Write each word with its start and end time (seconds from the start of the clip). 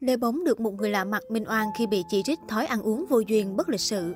Lê 0.00 0.16
Bóng 0.16 0.44
được 0.44 0.60
một 0.60 0.74
người 0.74 0.90
lạ 0.90 1.04
mặt 1.04 1.22
minh 1.28 1.44
oan 1.48 1.66
khi 1.78 1.86
bị 1.86 2.04
chỉ 2.08 2.22
trích 2.22 2.38
thói 2.48 2.66
ăn 2.66 2.82
uống 2.82 3.06
vô 3.06 3.20
duyên, 3.20 3.56
bất 3.56 3.68
lịch 3.68 3.80
sự. 3.80 4.14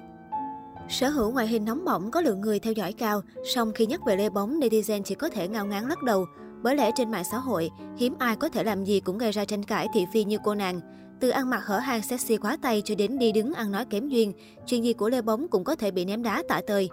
Sở 0.88 1.08
hữu 1.08 1.30
ngoại 1.30 1.46
hình 1.46 1.64
nóng 1.64 1.84
bỏng 1.84 2.10
có 2.10 2.20
lượng 2.20 2.40
người 2.40 2.58
theo 2.58 2.72
dõi 2.72 2.92
cao, 2.92 3.20
song 3.54 3.72
khi 3.74 3.86
nhắc 3.86 4.00
về 4.06 4.16
Lê 4.16 4.30
Bóng, 4.30 4.60
netizen 4.60 5.02
chỉ 5.02 5.14
có 5.14 5.28
thể 5.28 5.48
ngao 5.48 5.66
ngán 5.66 5.88
lắc 5.88 6.02
đầu. 6.02 6.26
Bởi 6.62 6.76
lẽ 6.76 6.90
trên 6.96 7.10
mạng 7.10 7.24
xã 7.30 7.38
hội, 7.38 7.70
hiếm 7.96 8.14
ai 8.18 8.36
có 8.36 8.48
thể 8.48 8.64
làm 8.64 8.84
gì 8.84 9.00
cũng 9.00 9.18
gây 9.18 9.32
ra 9.32 9.44
tranh 9.44 9.62
cãi 9.62 9.88
thị 9.94 10.06
phi 10.12 10.24
như 10.24 10.38
cô 10.44 10.54
nàng. 10.54 10.80
Từ 11.20 11.28
ăn 11.28 11.50
mặc 11.50 11.62
hở 11.64 11.78
hang 11.78 12.02
sexy 12.02 12.36
quá 12.36 12.56
tay 12.62 12.82
cho 12.84 12.94
đến 12.94 13.18
đi 13.18 13.32
đứng 13.32 13.54
ăn 13.54 13.72
nói 13.72 13.84
kém 13.84 14.08
duyên, 14.08 14.32
chuyện 14.66 14.84
gì 14.84 14.92
của 14.92 15.08
Lê 15.08 15.22
Bóng 15.22 15.48
cũng 15.48 15.64
có 15.64 15.76
thể 15.76 15.90
bị 15.90 16.04
ném 16.04 16.22
đá 16.22 16.42
tạ 16.48 16.60
tơi. 16.66 16.88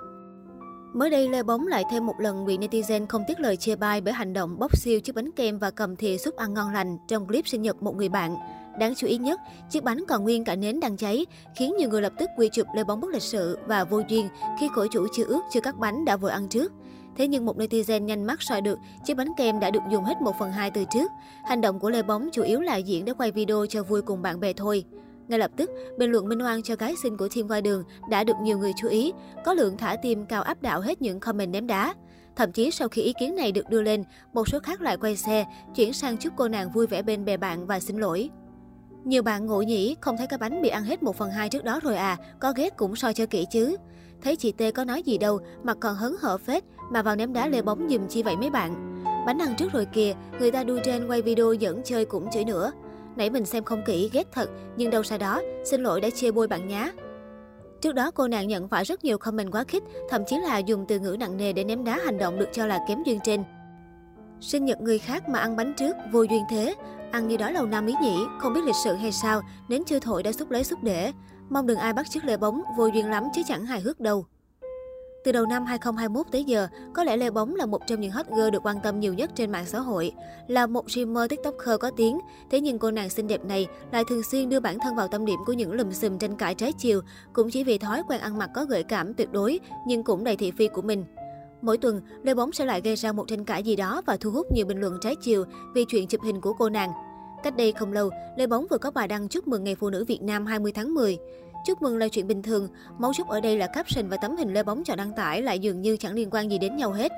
Mới 0.93 1.09
đây, 1.09 1.29
Lê 1.29 1.43
Bóng 1.43 1.67
lại 1.67 1.83
thêm 1.91 2.05
một 2.05 2.15
lần 2.19 2.45
bị 2.45 2.57
netizen 2.57 3.05
không 3.09 3.23
tiếc 3.27 3.39
lời 3.39 3.57
chê 3.57 3.75
bai 3.75 4.01
bởi 4.01 4.13
hành 4.13 4.33
động 4.33 4.59
bóc 4.59 4.77
siêu 4.77 4.99
chiếc 4.99 5.15
bánh 5.15 5.31
kem 5.31 5.59
và 5.59 5.71
cầm 5.71 5.95
thìa 5.95 6.17
xúc 6.17 6.35
ăn 6.35 6.53
ngon 6.53 6.73
lành 6.73 6.97
trong 7.07 7.27
clip 7.27 7.47
sinh 7.47 7.61
nhật 7.61 7.83
một 7.83 7.95
người 7.95 8.09
bạn. 8.09 8.35
Đáng 8.79 8.95
chú 8.95 9.07
ý 9.07 9.17
nhất, 9.17 9.39
chiếc 9.69 9.83
bánh 9.83 10.03
còn 10.07 10.23
nguyên 10.23 10.43
cả 10.43 10.55
nến 10.55 10.79
đang 10.79 10.97
cháy, 10.97 11.25
khiến 11.55 11.73
nhiều 11.77 11.89
người 11.89 12.01
lập 12.01 12.13
tức 12.19 12.29
quy 12.37 12.49
chụp 12.49 12.67
lời 12.75 12.83
Bóng 12.83 13.01
bất 13.01 13.09
lịch 13.11 13.21
sự 13.21 13.57
và 13.67 13.83
vô 13.83 14.01
duyên 14.09 14.27
khi 14.59 14.69
khổ 14.75 14.87
chủ 14.91 15.07
chưa 15.13 15.25
ướt 15.25 15.41
chưa 15.51 15.61
cắt 15.61 15.75
bánh 15.79 16.05
đã 16.05 16.17
vội 16.17 16.31
ăn 16.31 16.47
trước. 16.49 16.71
Thế 17.17 17.27
nhưng 17.27 17.45
một 17.45 17.57
netizen 17.57 17.99
nhanh 17.99 18.23
mắt 18.23 18.41
soi 18.41 18.61
được, 18.61 18.79
chiếc 19.05 19.17
bánh 19.17 19.33
kem 19.37 19.59
đã 19.59 19.71
được 19.71 19.83
dùng 19.91 20.03
hết 20.03 20.21
1 20.21 20.35
phần 20.39 20.51
2 20.51 20.71
từ 20.71 20.83
trước. 20.93 21.11
Hành 21.45 21.61
động 21.61 21.79
của 21.79 21.89
Lê 21.89 22.01
Bóng 22.01 22.29
chủ 22.33 22.43
yếu 22.43 22.61
là 22.61 22.75
diễn 22.75 23.05
để 23.05 23.13
quay 23.13 23.31
video 23.31 23.65
cho 23.69 23.83
vui 23.83 24.01
cùng 24.01 24.21
bạn 24.21 24.39
bè 24.39 24.53
thôi. 24.53 24.83
Ngay 25.27 25.39
lập 25.39 25.51
tức, 25.57 25.69
bình 25.97 26.11
luận 26.11 26.29
minh 26.29 26.41
oan 26.41 26.63
cho 26.63 26.75
gái 26.75 26.93
xinh 27.03 27.17
của 27.17 27.27
Thiên 27.31 27.47
Qua 27.47 27.61
Đường 27.61 27.83
đã 28.09 28.23
được 28.23 28.35
nhiều 28.41 28.57
người 28.57 28.71
chú 28.81 28.87
ý, 28.87 29.13
có 29.45 29.53
lượng 29.53 29.77
thả 29.77 29.95
tim 29.95 30.25
cao 30.25 30.43
áp 30.43 30.61
đảo 30.61 30.81
hết 30.81 31.01
những 31.01 31.19
comment 31.19 31.51
ném 31.51 31.67
đá. 31.67 31.93
Thậm 32.35 32.51
chí 32.51 32.71
sau 32.71 32.87
khi 32.87 33.01
ý 33.01 33.13
kiến 33.19 33.35
này 33.35 33.51
được 33.51 33.69
đưa 33.69 33.81
lên, 33.81 34.03
một 34.33 34.47
số 34.47 34.59
khác 34.59 34.81
lại 34.81 34.97
quay 34.97 35.15
xe, 35.15 35.45
chuyển 35.75 35.93
sang 35.93 36.17
chúc 36.17 36.33
cô 36.35 36.47
nàng 36.47 36.71
vui 36.71 36.87
vẻ 36.87 37.01
bên 37.01 37.25
bè 37.25 37.37
bạn 37.37 37.67
và 37.67 37.79
xin 37.79 37.97
lỗi. 37.97 38.29
Nhiều 39.05 39.23
bạn 39.23 39.45
ngộ 39.45 39.61
nhỉ, 39.61 39.95
không 40.01 40.17
thấy 40.17 40.27
cái 40.27 40.37
bánh 40.37 40.61
bị 40.61 40.69
ăn 40.69 40.83
hết 40.83 41.03
1 41.03 41.15
phần 41.15 41.31
2 41.31 41.49
trước 41.49 41.63
đó 41.63 41.79
rồi 41.83 41.95
à, 41.95 42.17
có 42.39 42.53
ghét 42.55 42.77
cũng 42.77 42.95
soi 42.95 43.13
cho 43.13 43.25
kỹ 43.25 43.45
chứ. 43.51 43.77
Thấy 44.21 44.35
chị 44.35 44.51
T 44.51 44.61
có 44.75 44.83
nói 44.83 45.03
gì 45.03 45.17
đâu, 45.17 45.39
mà 45.63 45.73
còn 45.73 45.95
hấn 45.95 46.15
hở 46.19 46.37
phết, 46.37 46.63
mà 46.91 47.01
vào 47.01 47.15
ném 47.15 47.33
đá 47.33 47.47
lê 47.47 47.61
bóng 47.61 47.89
dùm 47.89 48.07
chi 48.07 48.23
vậy 48.23 48.37
mấy 48.37 48.49
bạn. 48.49 49.03
Bánh 49.25 49.37
ăn 49.37 49.55
trước 49.57 49.71
rồi 49.71 49.85
kìa, 49.93 50.13
người 50.39 50.51
ta 50.51 50.63
đu 50.63 50.77
trên 50.83 51.07
quay 51.07 51.21
video 51.21 51.53
dẫn 51.53 51.81
chơi 51.83 52.05
cũng 52.05 52.29
chửi 52.31 52.45
nữa. 52.45 52.71
Nãy 53.15 53.29
mình 53.29 53.45
xem 53.45 53.63
không 53.63 53.81
kỹ, 53.85 54.09
ghét 54.13 54.27
thật, 54.31 54.49
nhưng 54.77 54.89
đâu 54.89 55.03
sai 55.03 55.17
đó, 55.17 55.41
xin 55.65 55.83
lỗi 55.83 56.01
đã 56.01 56.09
chia 56.09 56.31
bôi 56.31 56.47
bạn 56.47 56.67
nhá. 56.67 56.91
Trước 57.81 57.95
đó, 57.95 58.11
cô 58.11 58.27
nàng 58.27 58.47
nhận 58.47 58.67
phải 58.67 58.83
rất 58.83 59.03
nhiều 59.03 59.17
comment 59.17 59.51
quá 59.51 59.63
khích, 59.63 59.83
thậm 60.09 60.21
chí 60.27 60.37
là 60.37 60.57
dùng 60.57 60.85
từ 60.87 60.99
ngữ 60.99 61.15
nặng 61.19 61.37
nề 61.37 61.53
để 61.53 61.63
ném 61.63 61.83
đá 61.83 61.99
hành 62.05 62.17
động 62.17 62.39
được 62.39 62.49
cho 62.51 62.65
là 62.65 62.79
kém 62.87 63.03
duyên 63.03 63.19
trên. 63.23 63.43
Sinh 64.41 64.65
nhật 64.65 64.81
người 64.81 64.99
khác 64.99 65.29
mà 65.29 65.39
ăn 65.39 65.55
bánh 65.55 65.73
trước, 65.77 65.95
vô 66.11 66.23
duyên 66.23 66.43
thế. 66.49 66.75
Ăn 67.11 67.27
như 67.27 67.37
đó 67.37 67.51
lâu 67.51 67.65
năm 67.65 67.85
ý 67.85 67.93
nhỉ, 68.01 68.25
không 68.39 68.53
biết 68.53 68.63
lịch 68.65 68.75
sự 68.83 68.93
hay 68.93 69.11
sao, 69.11 69.41
đến 69.67 69.83
chưa 69.85 69.99
thổi 69.99 70.23
đã 70.23 70.31
xúc 70.31 70.51
lấy 70.51 70.63
xúc 70.63 70.79
để. 70.83 71.11
Mong 71.49 71.67
đừng 71.67 71.77
ai 71.77 71.93
bắt 71.93 72.09
chước 72.09 72.25
lê 72.25 72.37
bóng, 72.37 72.61
vô 72.77 72.85
duyên 72.85 73.09
lắm 73.09 73.23
chứ 73.35 73.41
chẳng 73.47 73.65
hài 73.65 73.81
hước 73.81 73.99
đâu. 73.99 74.25
Từ 75.23 75.31
đầu 75.31 75.45
năm 75.45 75.65
2021 75.65 76.25
tới 76.31 76.43
giờ, 76.43 76.67
có 76.93 77.03
lẽ 77.03 77.17
Lê 77.17 77.29
Bóng 77.29 77.55
là 77.55 77.65
một 77.65 77.87
trong 77.87 78.01
những 78.01 78.11
hot 78.11 78.25
girl 78.27 78.49
được 78.49 78.65
quan 78.65 78.79
tâm 78.83 78.99
nhiều 78.99 79.13
nhất 79.13 79.31
trên 79.35 79.51
mạng 79.51 79.65
xã 79.65 79.79
hội. 79.79 80.11
Là 80.47 80.67
một 80.67 80.91
streamer 80.91 81.29
tiktoker 81.29 81.79
có 81.79 81.91
tiếng, 81.97 82.19
thế 82.51 82.61
nhưng 82.61 82.79
cô 82.79 82.91
nàng 82.91 83.09
xinh 83.09 83.27
đẹp 83.27 83.45
này 83.45 83.67
lại 83.91 84.03
thường 84.09 84.23
xuyên 84.23 84.49
đưa 84.49 84.59
bản 84.59 84.77
thân 84.79 84.95
vào 84.95 85.07
tâm 85.07 85.25
điểm 85.25 85.39
của 85.45 85.53
những 85.53 85.73
lùm 85.73 85.91
xùm 85.91 86.17
tranh 86.17 86.35
cãi 86.35 86.55
trái 86.55 86.73
chiều, 86.73 87.01
cũng 87.33 87.49
chỉ 87.49 87.63
vì 87.63 87.77
thói 87.77 88.03
quen 88.07 88.21
ăn 88.21 88.37
mặc 88.37 88.49
có 88.53 88.65
gợi 88.65 88.83
cảm 88.83 89.13
tuyệt 89.13 89.31
đối, 89.31 89.59
nhưng 89.87 90.03
cũng 90.03 90.23
đầy 90.23 90.35
thị 90.35 90.51
phi 90.51 90.67
của 90.67 90.81
mình. 90.81 91.05
Mỗi 91.61 91.77
tuần, 91.77 92.01
Lê 92.23 92.33
Bóng 92.33 92.51
sẽ 92.51 92.65
lại 92.65 92.81
gây 92.81 92.95
ra 92.95 93.11
một 93.11 93.27
tranh 93.27 93.45
cãi 93.45 93.63
gì 93.63 93.75
đó 93.75 94.01
và 94.05 94.17
thu 94.17 94.31
hút 94.31 94.51
nhiều 94.51 94.65
bình 94.65 94.79
luận 94.79 94.97
trái 95.01 95.15
chiều 95.15 95.45
vì 95.75 95.85
chuyện 95.85 96.07
chụp 96.07 96.21
hình 96.23 96.41
của 96.41 96.53
cô 96.53 96.69
nàng. 96.69 96.91
Cách 97.43 97.57
đây 97.57 97.71
không 97.71 97.93
lâu, 97.93 98.09
Lê 98.37 98.47
Bóng 98.47 98.67
vừa 98.69 98.77
có 98.77 98.91
bài 98.91 99.07
đăng 99.07 99.27
chúc 99.27 99.47
mừng 99.47 99.63
Ngày 99.63 99.75
Phụ 99.75 99.89
nữ 99.89 100.05
Việt 100.07 100.21
Nam 100.21 100.45
20 100.45 100.71
tháng 100.71 100.93
10. 100.93 101.17
Chúc 101.65 101.81
mừng 101.81 101.97
là 101.97 102.07
chuyện 102.07 102.27
bình 102.27 102.41
thường, 102.41 102.67
mấu 102.97 103.13
chốt 103.13 103.27
ở 103.27 103.41
đây 103.41 103.57
là 103.57 103.67
caption 103.67 104.07
và 104.07 104.17
tấm 104.21 104.37
hình 104.37 104.53
Lê 104.53 104.63
Bóng 104.63 104.83
cho 104.83 104.95
đăng 104.95 105.13
tải 105.13 105.41
lại 105.41 105.59
dường 105.59 105.81
như 105.81 105.97
chẳng 105.97 106.13
liên 106.13 106.29
quan 106.31 106.51
gì 106.51 106.57
đến 106.57 106.75
nhau 106.75 106.91
hết. 106.91 107.11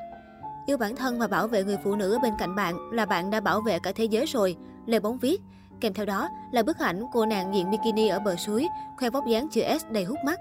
Yêu 0.65 0.77
bản 0.77 0.95
thân 0.95 1.19
và 1.19 1.27
bảo 1.27 1.47
vệ 1.47 1.63
người 1.63 1.77
phụ 1.83 1.95
nữ 1.95 2.17
bên 2.23 2.33
cạnh 2.39 2.55
bạn 2.55 2.75
là 2.91 3.05
bạn 3.05 3.31
đã 3.31 3.39
bảo 3.39 3.61
vệ 3.61 3.79
cả 3.83 3.91
thế 3.91 4.05
giới 4.05 4.25
rồi, 4.25 4.55
Lê 4.85 4.99
Bóng 4.99 5.17
viết. 5.17 5.41
Kèm 5.81 5.93
theo 5.93 6.05
đó 6.05 6.29
là 6.51 6.63
bức 6.63 6.77
ảnh 6.77 7.03
cô 7.13 7.25
nàng 7.25 7.55
diện 7.55 7.71
bikini 7.71 8.07
ở 8.07 8.19
bờ 8.19 8.35
suối, 8.35 8.67
khoe 8.97 9.09
vóc 9.09 9.27
dáng 9.27 9.47
chữ 9.49 9.61
S 9.79 9.85
đầy 9.91 10.03
hút 10.03 10.17
mắt. 10.25 10.39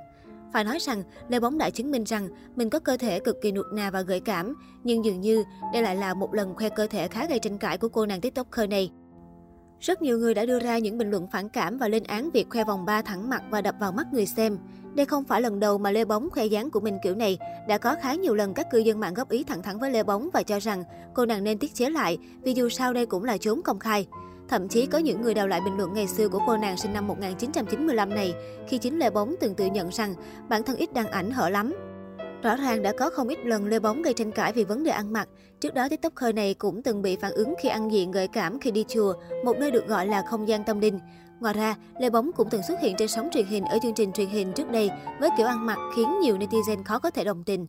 Phải 0.53 0.65
nói 0.65 0.79
rằng, 0.81 1.03
Lê 1.29 1.41
Bóng 1.41 1.59
đã 1.59 1.71
chứng 1.71 1.91
minh 1.91 2.05
rằng 2.05 2.29
mình 2.57 2.71
có 2.71 2.79
cơ 2.79 2.97
thể 2.97 3.21
cực 3.21 3.41
kỳ 3.43 3.53
nuột 3.53 3.67
nà 3.73 3.91
và 3.91 4.03
gợi 4.03 4.21
cảm, 4.21 4.55
nhưng 4.85 5.05
dường 5.05 5.21
như 5.21 5.45
đây 5.73 5.83
lại 5.83 5.97
là 5.97 6.15
một 6.15 6.35
lần 6.35 6.55
khoe 6.55 6.69
cơ 6.69 6.87
thể 6.87 7.09
khá 7.09 7.27
gây 7.27 7.39
tranh 7.39 7.59
cãi 7.59 7.79
của 7.79 7.89
cô 7.89 8.07
nàng 8.07 8.21
tiktoker 8.21 8.71
này. 8.71 8.91
Rất 9.81 10.03
nhiều 10.03 10.19
người 10.19 10.35
đã 10.35 10.47
đưa 10.47 10.61
ra 10.61 10.79
những 10.79 10.99
bình 10.99 11.11
luận 11.11 11.27
phản 11.33 11.49
cảm 11.49 11.79
và 11.79 11.89
lên 11.89 12.05
án 12.05 12.31
việc 12.31 12.47
khoe 12.51 12.65
vòng 12.65 12.85
ba 12.85 13.03
thẳng 13.03 13.31
mặt 13.31 13.43
và 13.51 13.61
đập 13.61 13.75
vào 13.81 13.93
mắt 13.93 14.07
người 14.13 14.27
xem. 14.27 14.59
Đây 14.95 15.07
không 15.07 15.25
phải 15.25 15.41
lần 15.41 15.61
đầu 15.61 15.79
mà 15.79 15.91
Lê 15.91 16.05
Bóng 16.05 16.31
khoe 16.31 16.47
dáng 16.47 16.71
của 16.71 16.81
mình 16.81 16.99
kiểu 17.03 17.15
này, 17.15 17.39
đã 17.69 17.79
có 17.79 17.97
khá 18.03 18.15
nhiều 18.15 18.35
lần 18.35 18.55
các 18.55 18.71
cư 18.71 18.79
dân 18.79 19.01
mạng 19.01 19.15
góp 19.15 19.31
ý 19.31 19.45
thẳng 19.45 19.63
thắn 19.63 19.79
với 19.79 19.91
Lê 19.91 20.03
Bóng 20.03 20.31
và 20.33 20.43
cho 20.43 20.59
rằng 20.59 20.85
cô 21.15 21.27
nàng 21.27 21.45
nên 21.45 21.59
tiết 21.59 21.75
chế 21.75 21.91
lại 21.91 22.19
vì 22.43 22.53
dù 22.53 22.69
sao 22.69 22.93
đây 22.93 23.07
cũng 23.07 23.25
là 23.25 23.37
chốn 23.37 23.63
công 23.63 23.79
khai. 23.79 24.07
Thậm 24.53 24.69
chí 24.69 24.87
có 24.87 24.99
những 24.99 25.23
người 25.23 25.35
đào 25.35 25.49
lại 25.49 25.61
bình 25.65 25.77
luận 25.77 25.93
ngày 25.95 26.07
xưa 26.07 26.29
của 26.29 26.41
cô 26.47 26.57
nàng 26.57 26.77
sinh 26.77 26.93
năm 26.93 27.07
1995 27.07 28.11
này, 28.11 28.35
khi 28.69 28.79
chính 28.79 28.99
Lê 28.99 29.11
Bóng 29.11 29.35
từng 29.41 29.55
tự 29.55 29.67
nhận 29.67 29.89
rằng 29.89 30.15
bản 30.49 30.63
thân 30.63 30.77
ít 30.77 30.93
đăng 30.93 31.07
ảnh 31.07 31.31
hở 31.31 31.49
lắm. 31.49 31.75
Rõ 32.43 32.57
ràng 32.57 32.83
đã 32.83 32.93
có 32.99 33.11
không 33.11 33.29
ít 33.29 33.39
lần 33.45 33.67
Lê 33.67 33.79
Bóng 33.79 34.03
gây 34.03 34.15
tranh 34.15 34.33
cãi 34.33 34.53
vì 34.53 34.65
vấn 34.65 34.85
đề 34.85 34.91
ăn 34.91 35.13
mặc. 35.13 35.29
Trước 35.61 35.75
đó, 35.75 35.89
tiktoker 35.89 36.35
này 36.35 36.55
cũng 36.55 36.83
từng 36.83 37.03
bị 37.03 37.17
phản 37.17 37.33
ứng 37.33 37.55
khi 37.63 37.69
ăn 37.69 37.93
diện 37.93 38.11
gợi 38.11 38.29
cảm 38.29 38.61
khi 38.61 38.71
đi 38.71 38.85
chùa, 38.89 39.15
một 39.45 39.57
nơi 39.59 39.71
được 39.71 39.89
gọi 39.89 40.07
là 40.07 40.23
không 40.23 40.49
gian 40.49 40.65
tâm 40.65 40.81
linh. 40.81 40.99
Ngoài 41.41 41.55
ra, 41.55 41.77
Lê 41.99 42.11
Bóng 42.11 42.31
cũng 42.33 42.49
từng 42.51 42.63
xuất 42.69 42.81
hiện 42.81 42.97
trên 42.99 43.09
sóng 43.09 43.29
truyền 43.33 43.47
hình 43.47 43.65
ở 43.65 43.79
chương 43.83 43.95
trình 43.95 44.13
truyền 44.13 44.29
hình 44.29 44.53
trước 44.53 44.71
đây 44.71 44.91
với 45.21 45.31
kiểu 45.37 45.47
ăn 45.47 45.67
mặc 45.67 45.79
khiến 45.97 46.21
nhiều 46.21 46.37
netizen 46.37 46.85
khó 46.85 46.99
có 46.99 47.11
thể 47.11 47.25
đồng 47.25 47.45
tình. 47.45 47.67